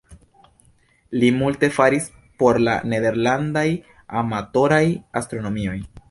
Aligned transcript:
Li 1.23 1.27
multe 1.41 1.67
faris 1.75 2.07
por 2.43 2.59
la 2.67 2.73
nederlandaj 2.93 3.65
amatoraj 4.23 4.83
astronomoj. 5.23 5.77